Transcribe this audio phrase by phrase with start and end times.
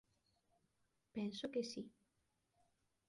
[1.15, 1.83] Penso que si.